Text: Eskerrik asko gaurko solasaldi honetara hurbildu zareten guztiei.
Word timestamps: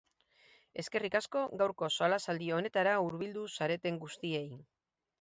Eskerrik 0.83 1.17
asko 1.19 1.43
gaurko 1.63 1.91
solasaldi 1.97 2.51
honetara 2.57 2.97
hurbildu 3.05 3.47
zareten 3.59 4.05
guztiei. 4.09 4.47